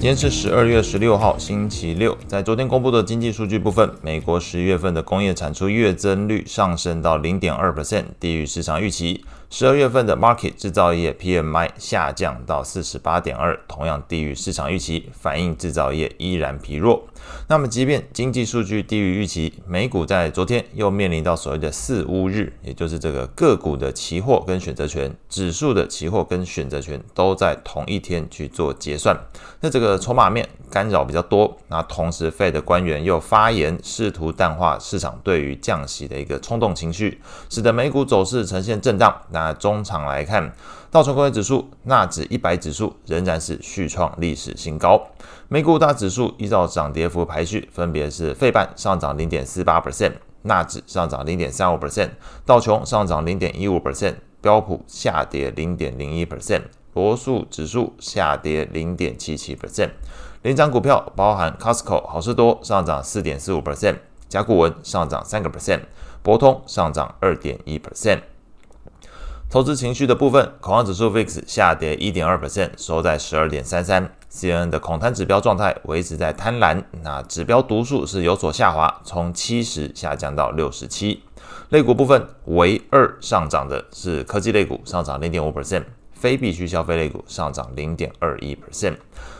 [0.00, 2.16] 今天是十二月十六号，星期六。
[2.26, 9.22] 在昨天公布的经济数据部分，美国十一月份的工业产出月增率上升到零点二 percent，低于市场预期。
[9.52, 17.02] 十二月份的 market 制造业 PMI 下降到四十八点二，同样低于市场预期，反映制造业依然疲弱。
[17.48, 29.18] 那么，即便经济数据低于预期，美股在昨天又面临到所谓的四乌日，也就是这个个股的期货跟选择权、指数的期货跟选择权都在同一天去做结算。
[29.60, 39.20] 那这个筹码面干扰比较多，那同时 Fed 的官员又发言，试图淡化市场对于降息的一个冲动情绪，使得美股走势呈现震荡。
[39.30, 40.52] 那中场来看，
[40.90, 45.00] 道琼工业指数、纳指一百指数仍然是续创历史新高。
[45.48, 52.10] 美股大指数依照涨跌幅排序，分别是费半上涨零点四八 percent，纳指上涨零点三五 percent，
[52.44, 56.62] 道琼上涨零点一五 percent，标普下跌零点零一 percent，
[56.94, 59.90] 罗素指数下跌零点七七 percent。
[60.42, 63.96] 领涨股票包含 Costco 好事多上涨四点四五 percent，
[64.28, 65.80] 甲骨文上涨三个 percent，
[66.22, 68.20] 博通上涨二点一 percent。
[69.50, 74.08] 投资情绪的部分，恐慌指数 VIX 下跌一点二 percent，收在十二点三三。
[74.30, 81.24] CNN 的恐贪指标状态维持在贪婪，那指标读数是有所下滑，从七十下降到六十七。
[81.70, 85.82] 类股部分，唯二上涨的是科技类股，上涨零点五 percent。
[86.20, 88.94] 非必需消费类股上涨零点二一 percent，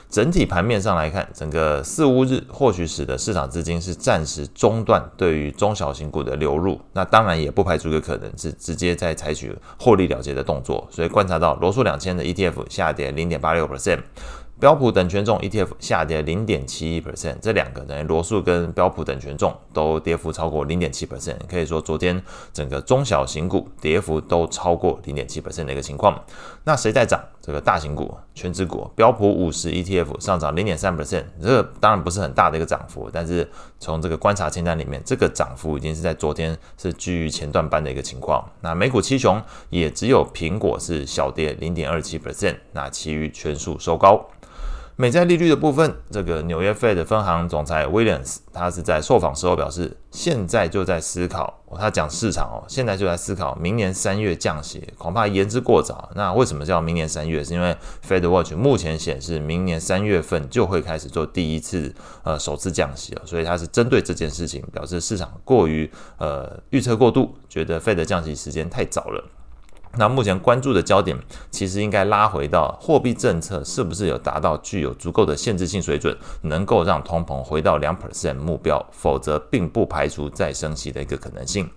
[0.09, 14.01] 整体盘面上来看，整个四五日或许使得市场资金是暂时中断对于中小型股的流入，那当然也不排除一个可能是直接在采取获利了结的动作，所以观察到罗素两千的 ETF 下跌零点八六 percent。
[14.61, 26.23] 标普等权重 ETF 下跌零点七一 percent，这两个等于罗素跟标普等权重都跌幅超过零点七 percent，可以说昨天整个中小型股跌幅都超过零点七 percent 的一个情况。
[26.65, 27.19] 那谁在涨？
[27.43, 33.49] 这个大型股、权值股，标普五十 ETF 上涨零点三 percent，这个当然不是很大的一个涨幅，但是
[33.79, 38.47] 从这个观察清单里面，这个涨幅已经是在昨天是居于前段班的一个情况。
[38.61, 44.23] 那美股七雄也只有苹果是小跌零点二七 percent，那其余全数收高。
[45.01, 56.11] 美债利率的部分，这个纽约 Fed 分行总裁 Williams，他是在受访时候表示，现在就在思考，他讲市场哦，现在就在思考明年三月降息，恐怕言之过早。
[56.15, 57.43] 那为什么叫明年三月？
[57.43, 57.75] 是因为
[58.07, 69.25] Fed Watch 目前显示，明年三月份就会开始做第一次呃首次降息了，所以他是针对这件事情表示市场过于呃预测过度，觉得 Fed 降息时间太早了。
[69.97, 71.17] 那目前关注的焦点，
[71.51, 81.69] 其实应该拉回到货币政策是不是有达到具有足够的限制性水准，能够让通膨回到两 percent 目标，否则并不排除再升息的一个可能性。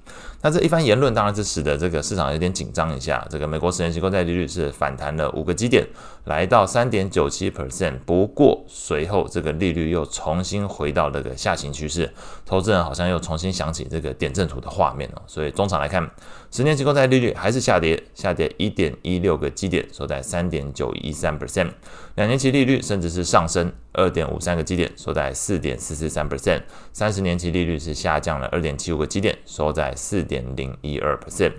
[0.42, 3.26] 那这一番言论当然是使得这个市场有点紧张一下。
[3.30, 5.88] 这个美国十年期国债利率是反弹了五个基点，
[6.26, 7.98] 来到三点九七 percent。
[8.06, 12.14] 不过随后这个利率又重新回到那个下行趋势，
[12.46, 15.22] 投资人好像又重新想起这个点阵图的画面了。
[15.28, 16.12] 所以中场来看，
[16.56, 18.00] 十年期公债利率还是下跌。
[18.14, 21.72] 下跌一点一六个基点，收在三点九一三 percent。
[22.14, 26.62] 两年期利率甚至是上升二点五三个基点，收在四点四四三 percent。
[26.94, 31.54] 三十年期利率是下降了二点七五个基点，收在四点零一二 percent。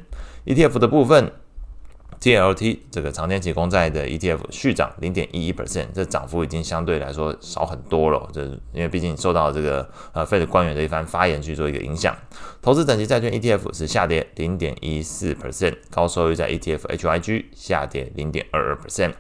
[0.47, 1.33] ETF 的部分。
[2.25, 8.27] TLT 这个长天启公债的 ETF 续涨零点一一 percent，这涨幅已经相对来说少很多了。
[8.33, 12.17] 这因为毕竟受到这个呃 Fed 官员的一番发言去做一个影响。
[12.63, 19.13] 投资等级债券 ETF 是下跌零点一四 percent，高收益债 ETF HYG 下跌零点二二 percent。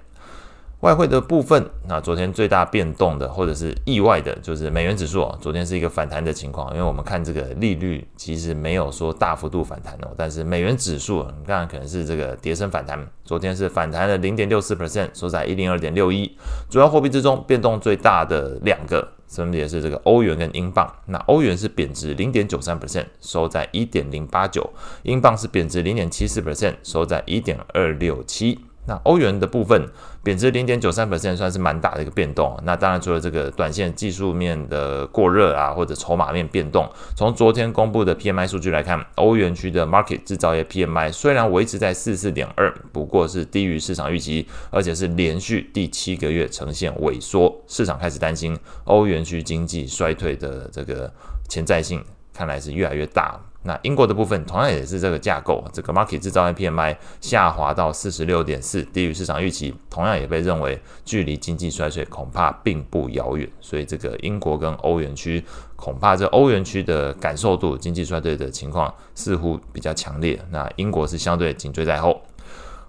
[0.85, 16.31] 外汇的部分，那昨天最大变动的或者是意外的，就是美元指数，昨天是一个反弹的情况，因为我们看这个利率其实没有说大幅度反弹哦，但是美元指数你看可能是这个跌升反弹，昨天是反弹了零点六四 percent，收在一零二点六一。
[16.69, 20.87] 主要货币之中变动最大的两个，分别是这个欧元跟英镑。
[21.07, 24.61] 那欧元是贬值零点九三 percent，收在一点零八九；
[25.05, 28.59] 英镑是贬值零点七四 percent，收在一点二六七。
[28.87, 29.89] 那欧元的部分
[30.23, 32.59] 贬值零点九三算是蛮大的一个变动。
[32.65, 51.11] 那当然除了这个短线技术面的过热啊，或者筹码面变动，从昨天公布的 PMI 数据来看，欧元区的 market 制造业 PMI 虽然维持在四四点二，不过是低于市场预期，而且是连续第七个月呈现萎缩，市场开始担心欧元区经济衰退的这个
[51.49, 53.41] 潜在性，看来是越来越大。
[53.65, 63.49] 那英国的部分同样也是这个架构，这个 market 制造业 PMI 下滑到四十六点四，低于市场预期，同样也被认为距离经济衰退恐怕并不遥远。
[63.61, 65.43] 所以这个英国跟欧元区
[65.77, 70.41] 恐怕这欧元区的感受度经济衰退的情况似乎比较强烈。
[70.51, 72.23] 那英国是相对紧追在后。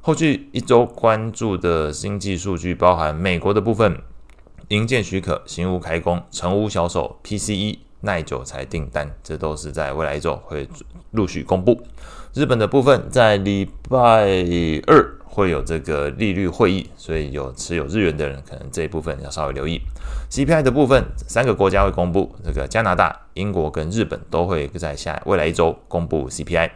[0.01, 3.97] 后续一周关注的经济数据包含美国的部分。
[4.69, 10.69] 营建许可、新屋开工、成屋销售、PCE、耐久材订单，这都是在未来一周会
[11.11, 11.81] 陆续公布。
[12.33, 13.97] 日本的部分在礼拜
[14.87, 19.81] 二会有这个利率会议，所以有持有日元的人可能这一部分要稍微留意。
[20.29, 26.71] CPI 的部分，三个国家会公布，这个加拿大、英国跟日本都会在下未来一周公布 CPI。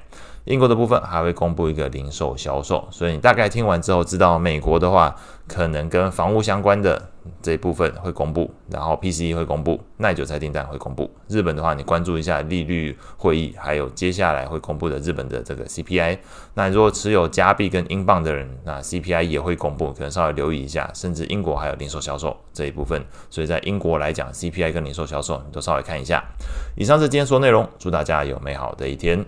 [0.45, 5.15] 英国的部分还会公布一个零售销售，所以你大概听完之后知道，美国的话
[5.47, 7.09] 可能跟房屋相关的
[7.39, 11.11] 这一部分会公布，然后 PCE 会公布，耐久财订单会公布。
[11.27, 16.17] 日本的话，你关注一下利率会议，还有接下来会公布的日本的这个 CPI。
[16.56, 20.89] 那如果持有加币跟英镑的人，那 CPI 也会公布，可能稍微留意一下。
[20.95, 26.23] 甚至英国还有零售销售这一部分，所以在英国来讲，CPI 跟零售销售你都稍微看一下。
[26.75, 29.25] 以上是今天说内容，祝大家有美好的一天。